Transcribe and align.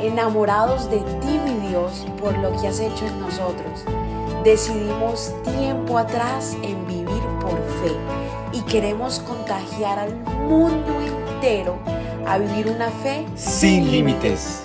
enamorados 0.00 0.90
de 0.90 0.98
ti, 0.98 1.40
mi 1.44 1.68
Dios, 1.68 2.06
por 2.20 2.36
lo 2.38 2.50
que 2.60 2.68
has 2.68 2.80
hecho 2.80 3.06
en 3.06 3.20
nosotros. 3.20 3.84
Decidimos 4.44 5.34
tiempo 5.42 5.98
atrás 5.98 6.56
en 6.62 6.86
vivir 6.86 7.22
por 7.40 7.56
fe 7.80 7.96
y 8.52 8.60
queremos 8.62 9.18
contagiar 9.20 9.98
al 9.98 10.14
mundo 10.48 10.92
entero 11.00 11.78
a 12.26 12.38
vivir 12.38 12.68
una 12.68 12.90
fe 12.90 13.26
sin 13.34 13.90
límites. 13.90 14.62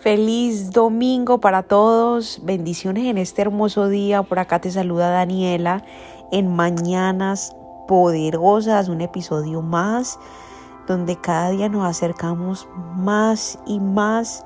Feliz 0.00 0.70
domingo 0.70 1.40
para 1.40 1.64
todos, 1.64 2.40
bendiciones 2.44 3.06
en 3.06 3.18
este 3.18 3.42
hermoso 3.42 3.88
día. 3.88 4.22
Por 4.22 4.38
acá 4.38 4.60
te 4.60 4.70
saluda 4.70 5.10
Daniela 5.10 5.84
en 6.30 6.54
Mañanas 6.54 7.56
Poderosas, 7.88 8.88
un 8.88 9.00
episodio 9.00 9.62
más 9.62 10.18
donde 10.86 11.16
cada 11.16 11.50
día 11.50 11.68
nos 11.68 11.84
acercamos 11.84 12.68
más 12.94 13.58
y 13.66 13.80
más 13.80 14.44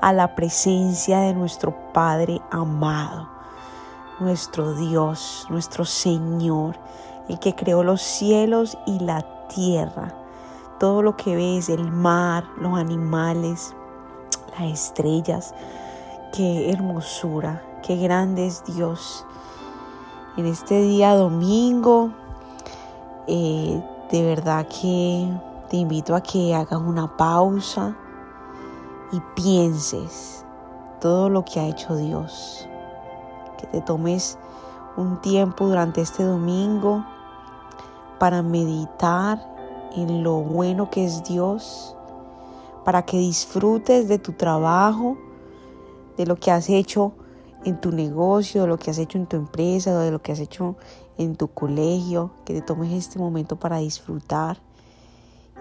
a 0.00 0.12
la 0.12 0.34
presencia 0.34 1.20
de 1.20 1.34
nuestro 1.34 1.74
Padre 1.92 2.40
amado, 2.50 3.28
nuestro 4.18 4.74
Dios, 4.74 5.46
nuestro 5.48 5.84
Señor, 5.84 6.76
el 7.28 7.38
que 7.38 7.54
creó 7.54 7.84
los 7.84 8.02
cielos 8.02 8.76
y 8.86 8.98
la 8.98 9.22
tierra. 9.48 10.14
Todo 10.80 11.02
lo 11.02 11.16
que 11.16 11.36
ves, 11.36 11.68
el 11.68 11.90
mar, 11.92 12.44
los 12.58 12.76
animales, 12.76 13.74
las 14.58 14.72
estrellas. 14.72 15.54
Qué 16.32 16.70
hermosura, 16.70 17.62
qué 17.82 17.96
grande 17.96 18.46
es 18.46 18.64
Dios. 18.64 19.24
En 20.36 20.46
este 20.46 20.80
día 20.82 21.14
domingo, 21.14 22.10
eh, 23.28 23.80
de 24.10 24.22
verdad 24.22 24.66
que 24.66 25.28
te 25.72 25.78
invito 25.78 26.14
a 26.14 26.20
que 26.20 26.54
hagas 26.54 26.82
una 26.82 27.16
pausa 27.16 27.96
y 29.10 29.18
pienses 29.34 30.44
todo 31.00 31.30
lo 31.30 31.46
que 31.46 31.60
ha 31.60 31.66
hecho 31.66 31.96
Dios. 31.96 32.68
Que 33.56 33.66
te 33.68 33.80
tomes 33.80 34.38
un 34.98 35.18
tiempo 35.22 35.66
durante 35.66 36.02
este 36.02 36.24
domingo 36.24 37.06
para 38.18 38.42
meditar 38.42 39.42
en 39.96 40.22
lo 40.22 40.42
bueno 40.42 40.90
que 40.90 41.06
es 41.06 41.24
Dios 41.24 41.96
para 42.84 43.06
que 43.06 43.16
disfrutes 43.16 44.08
de 44.08 44.18
tu 44.18 44.32
trabajo, 44.32 45.16
de 46.18 46.26
lo 46.26 46.36
que 46.36 46.50
has 46.50 46.68
hecho 46.68 47.12
en 47.64 47.80
tu 47.80 47.92
negocio, 47.92 48.60
de 48.60 48.68
lo 48.68 48.76
que 48.76 48.90
has 48.90 48.98
hecho 48.98 49.16
en 49.16 49.26
tu 49.26 49.36
empresa, 49.36 49.98
de 49.98 50.10
lo 50.10 50.20
que 50.20 50.32
has 50.32 50.40
hecho 50.40 50.76
en 51.16 51.34
tu 51.34 51.48
colegio, 51.48 52.30
que 52.44 52.52
te 52.52 52.60
tomes 52.60 52.92
este 52.92 53.18
momento 53.18 53.56
para 53.56 53.78
disfrutar 53.78 54.60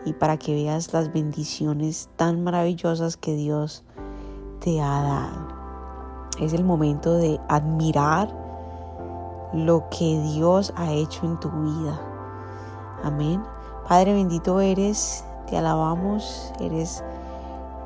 y 0.06 0.14
para 0.14 0.38
que 0.38 0.54
veas 0.54 0.94
las 0.94 1.12
bendiciones 1.14 2.10
tan 2.16 2.44
maravillosas 2.44 3.18
que 3.18 3.36
Dios 3.36 3.84
te 4.60 4.82
ha 4.82 5.02
dado. 5.02 5.48
Es 6.40 6.54
el 6.54 6.64
momento 6.64 7.16
de 7.16 7.40
admirar 7.50 8.30
lo 9.54 9.90
que 9.90 10.22
Dios 10.34 10.74
ha 10.76 10.92
hecho 10.92 11.26
en 11.26 11.40
tu 11.40 11.50
vida. 11.50 12.00
Amén. 13.04 13.44
Padre 13.88 14.14
bendito 14.14 14.60
eres, 14.62 15.26
te 15.48 15.58
alabamos, 15.58 16.54
eres 16.60 17.04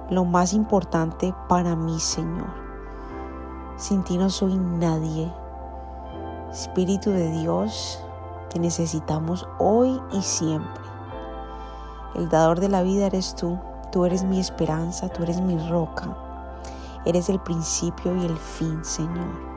lo 0.10 0.24
más 0.24 0.54
importante 0.54 1.34
para 1.50 1.76
mí, 1.76 2.00
Señor. 2.00 2.54
Sin 3.78 4.04
ti 4.04 4.18
no 4.18 4.30
soy 4.30 4.56
nadie. 4.56 5.32
Espíritu 6.52 7.10
de 7.10 7.32
Dios, 7.40 8.00
te 8.50 8.60
necesitamos 8.60 9.48
hoy 9.58 10.00
y 10.14 10.22
siempre. 10.22 10.95
El 12.16 12.30
dador 12.30 12.60
de 12.60 12.70
la 12.70 12.82
vida 12.82 13.08
eres 13.08 13.36
tú. 13.36 13.60
Tú 13.92 14.06
eres 14.06 14.24
mi 14.24 14.40
esperanza, 14.40 15.10
tú 15.10 15.24
eres 15.24 15.42
mi 15.42 15.58
roca. 15.70 16.16
Eres 17.06 17.30
el 17.30 17.40
principio 17.40 18.16
y 18.16 18.26
el 18.26 18.38
fin, 18.38 18.84
Señor. 18.84 19.56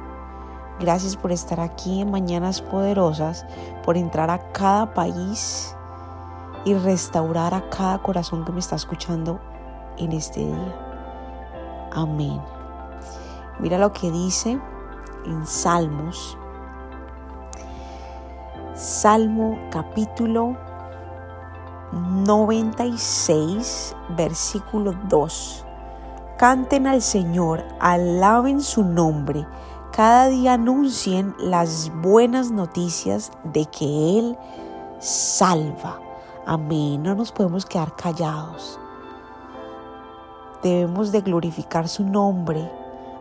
Gracias 0.81 1.17
por 1.17 1.33
estar 1.33 1.59
aquí 1.61 2.01
en 2.01 2.11
Mañanas 2.11 2.61
Poderosas, 2.61 3.47
por 3.85 3.97
entrar 3.97 4.31
a 4.31 4.53
cada 4.53 4.93
país 4.95 5.75
y 6.65 6.75
restaurar 6.75 7.55
a 7.55 7.69
cada 7.71 7.99
corazón 7.99 8.45
que 8.45 8.53
me 8.53 8.61
está 8.61 8.77
escuchando 8.77 9.41
en 9.97 10.13
este 10.13 10.41
día. 10.41 11.89
Amén. 11.93 12.41
Mira 13.59 13.79
lo 13.79 13.93
que 13.93 14.11
dice 14.11 14.61
en 15.27 15.47
Salmos. 15.47 16.37
Salmo 18.75 19.59
capítulo 19.71 20.57
96, 21.93 23.97
versículo 24.17 24.95
2. 25.09 25.65
Canten 26.37 26.87
al 26.87 27.03
Señor, 27.03 27.65
alaben 27.81 28.61
su 28.61 28.85
nombre, 28.85 29.47
cada 29.93 30.29
día 30.29 30.55
anuncien 30.55 31.35
las 31.39 31.91
buenas 32.03 32.51
noticias 32.51 33.33
de 33.43 33.65
que 33.67 34.19
Él 34.19 34.39
salva. 35.01 35.99
Amén, 36.47 37.03
no 37.03 37.15
nos 37.15 37.33
podemos 37.33 37.67
quedar 37.67 37.97
callados. 37.97 38.79
Debemos 40.63 41.11
de 41.11 41.23
glorificar 41.23 41.89
su 41.89 42.05
nombre 42.05 42.71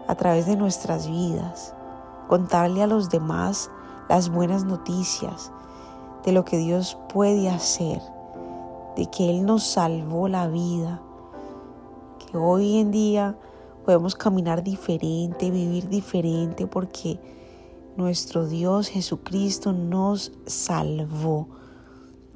a 0.07 0.15
través 0.15 0.45
de 0.45 0.55
nuestras 0.55 1.07
vidas, 1.07 1.73
contarle 2.27 2.83
a 2.83 2.87
los 2.87 3.09
demás 3.09 3.71
las 4.09 4.29
buenas 4.29 4.63
noticias 4.63 5.51
de 6.23 6.31
lo 6.31 6.45
que 6.45 6.57
Dios 6.57 6.97
puede 7.11 7.49
hacer, 7.49 8.01
de 8.97 9.05
que 9.09 9.29
Él 9.29 9.45
nos 9.45 9.63
salvó 9.63 10.27
la 10.27 10.47
vida, 10.47 11.01
que 12.19 12.37
hoy 12.37 12.79
en 12.79 12.91
día 12.91 13.37
podemos 13.85 14.15
caminar 14.15 14.63
diferente, 14.63 15.51
vivir 15.51 15.87
diferente, 15.87 16.67
porque 16.67 17.19
nuestro 17.95 18.47
Dios 18.47 18.89
Jesucristo 18.89 19.71
nos 19.71 20.33
salvó 20.45 21.47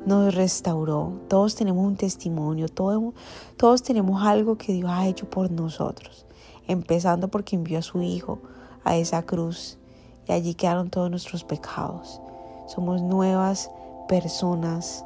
nos 0.05 0.33
restauró. 0.33 1.19
Todos 1.27 1.55
tenemos 1.55 1.85
un 1.85 1.95
testimonio, 1.95 2.67
todos, 2.69 3.13
todos 3.57 3.83
tenemos 3.83 4.23
algo 4.23 4.57
que 4.57 4.73
Dios 4.73 4.89
ha 4.91 5.07
hecho 5.07 5.29
por 5.29 5.51
nosotros, 5.51 6.25
empezando 6.67 7.27
porque 7.27 7.55
envió 7.55 7.79
a 7.79 7.83
su 7.83 8.01
Hijo 8.01 8.39
a 8.83 8.95
esa 8.95 9.23
cruz 9.23 9.77
y 10.27 10.31
allí 10.31 10.53
quedaron 10.55 10.89
todos 10.89 11.09
nuestros 11.09 11.43
pecados. 11.43 12.19
Somos 12.67 13.01
nuevas 13.01 13.69
personas 14.07 15.05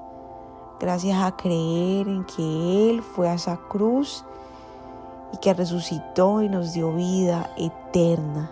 gracias 0.80 1.22
a 1.22 1.36
creer 1.36 2.08
en 2.08 2.26
que 2.26 2.90
Él 2.90 3.02
fue 3.02 3.30
a 3.30 3.36
esa 3.36 3.58
cruz 3.58 4.24
y 5.34 5.38
que 5.38 5.54
resucitó 5.54 6.42
y 6.42 6.50
nos 6.50 6.74
dio 6.74 6.94
vida 6.94 7.50
eterna. 7.58 8.52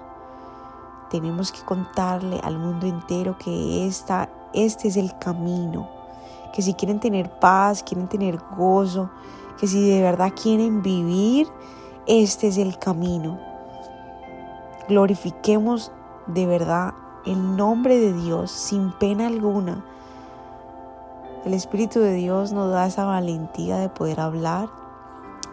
Tenemos 1.10 1.52
que 1.52 1.62
contarle 1.62 2.40
al 2.44 2.58
mundo 2.58 2.88
entero 2.88 3.38
que 3.38 3.88
esta, 3.88 4.30
este 4.54 4.88
es 4.88 4.98
el 4.98 5.18
camino 5.20 6.04
que 6.54 6.62
si 6.62 6.76
quieren 6.76 7.00
tener 7.00 7.30
paz, 7.40 7.84
quieren 7.84 8.08
tener 8.08 8.40
gozo, 8.56 9.10
que 9.60 9.68
si 9.68 9.90
de 9.90 10.02
verdad 10.02 10.32
quieren 10.42 10.84
vivir, 10.84 11.48
este 12.06 12.48
es 12.48 12.58
el 12.58 12.78
camino. 12.78 13.40
Glorifiquemos 14.88 15.92
de 16.28 16.46
verdad 16.46 16.94
el 17.26 17.58
nombre 17.58 17.98
de 17.98 18.14
Dios 18.14 18.52
sin 18.52 18.92
pena 18.92 19.28
alguna. 19.28 19.84
El 21.46 21.54
Espíritu 21.54 22.00
de 22.00 22.14
Dios 22.14 22.52
nos 22.54 22.72
da 22.72 22.86
esa 22.86 23.06
valentía 23.06 23.78
de 23.78 23.90
poder 23.90 24.20
hablar 24.20 24.70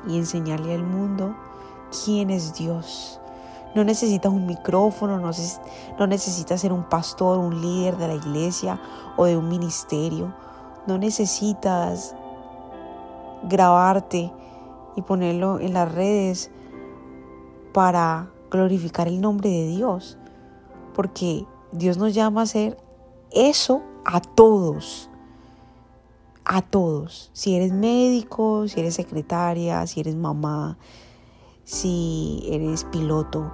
y 0.06 0.16
enseñarle 0.16 0.74
al 0.74 0.84
mundo 0.84 1.34
quién 2.04 2.30
es 2.30 2.54
Dios. 2.54 3.20
No 3.74 3.84
necesitas 3.84 4.32
un 4.32 4.46
micrófono, 4.46 5.18
no 5.18 6.06
necesitas 6.06 6.60
ser 6.60 6.72
un 6.72 6.84
pastor, 6.84 7.38
un 7.38 7.60
líder 7.60 7.96
de 7.96 8.08
la 8.08 8.14
iglesia 8.14 8.80
o 9.16 9.24
de 9.24 9.36
un 9.36 9.48
ministerio 9.48 10.32
no 10.86 10.98
necesitas 10.98 12.14
grabarte 13.44 14.32
y 14.96 15.02
ponerlo 15.02 15.60
en 15.60 15.74
las 15.74 15.92
redes 15.92 16.50
para 17.72 18.30
glorificar 18.50 19.06
el 19.06 19.20
nombre 19.20 19.50
de 19.50 19.66
Dios, 19.68 20.18
porque 20.94 21.46
Dios 21.72 21.98
nos 21.98 22.14
llama 22.14 22.40
a 22.40 22.44
hacer 22.44 22.76
eso 23.30 23.82
a 24.04 24.20
todos, 24.20 25.09
a 26.44 26.62
todos. 26.62 27.30
Si 27.32 27.54
eres 27.54 27.72
médico, 27.72 28.66
si 28.68 28.80
eres 28.80 28.94
secretaria, 28.94 29.86
si 29.86 30.00
eres 30.00 30.16
mamá, 30.16 30.78
si 31.64 32.44
eres 32.50 32.84
piloto, 32.84 33.52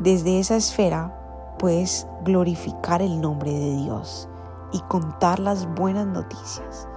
desde 0.00 0.40
esa 0.40 0.56
esfera 0.56 1.56
puedes 1.58 2.06
glorificar 2.24 3.02
el 3.02 3.20
nombre 3.20 3.52
de 3.52 3.76
Dios 3.76 4.28
y 4.72 4.80
contar 4.80 5.38
las 5.38 5.72
buenas 5.74 6.06
noticias. 6.06 6.88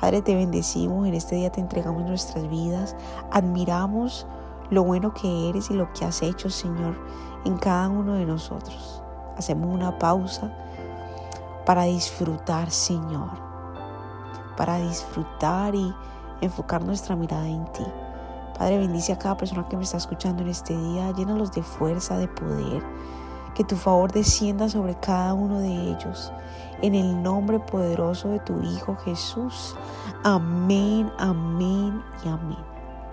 Padre, 0.00 0.22
te 0.22 0.34
bendecimos, 0.34 1.06
en 1.06 1.14
este 1.14 1.36
día 1.36 1.50
te 1.50 1.60
entregamos 1.60 2.04
nuestras 2.04 2.48
vidas, 2.48 2.94
admiramos 3.32 4.26
lo 4.70 4.84
bueno 4.84 5.12
que 5.14 5.48
eres 5.48 5.70
y 5.70 5.74
lo 5.74 5.92
que 5.92 6.04
has 6.04 6.22
hecho, 6.22 6.50
Señor, 6.50 6.96
en 7.44 7.56
cada 7.56 7.88
uno 7.88 8.14
de 8.14 8.26
nosotros. 8.26 9.02
Hacemos 9.36 9.74
una 9.74 9.98
pausa 9.98 10.52
para 11.64 11.84
disfrutar, 11.84 12.70
Señor, 12.70 13.53
para 14.56 14.78
disfrutar 14.78 15.74
y 15.74 15.94
enfocar 16.40 16.84
nuestra 16.84 17.16
mirada 17.16 17.46
en 17.48 17.64
ti. 17.72 17.84
Padre, 18.58 18.78
bendice 18.78 19.12
a 19.12 19.18
cada 19.18 19.36
persona 19.36 19.66
que 19.68 19.76
me 19.76 19.82
está 19.82 19.96
escuchando 19.96 20.42
en 20.42 20.48
este 20.48 20.76
día, 20.76 21.10
llénalos 21.12 21.52
de 21.52 21.62
fuerza, 21.62 22.16
de 22.18 22.28
poder, 22.28 22.82
que 23.54 23.64
tu 23.64 23.76
favor 23.76 24.12
descienda 24.12 24.68
sobre 24.68 24.94
cada 24.94 25.34
uno 25.34 25.58
de 25.60 25.90
ellos. 25.90 26.32
En 26.82 26.94
el 26.94 27.22
nombre 27.22 27.58
poderoso 27.58 28.28
de 28.28 28.40
tu 28.40 28.60
Hijo 28.62 28.96
Jesús. 29.04 29.74
Amén, 30.22 31.10
amén 31.18 32.02
y 32.24 32.28
amén. 32.28 32.73